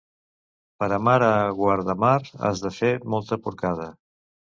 [0.83, 2.17] Per amar a Guardamar
[2.47, 3.87] has de fer molta porcada.